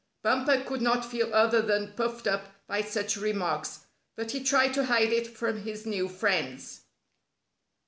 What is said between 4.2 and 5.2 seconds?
he tried to hide